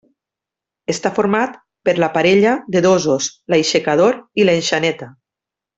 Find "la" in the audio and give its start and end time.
2.05-2.09